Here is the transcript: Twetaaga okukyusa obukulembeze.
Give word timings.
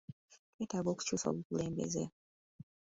Twetaaga 0.51 0.89
okukyusa 0.91 1.25
obukulembeze. 1.31 2.03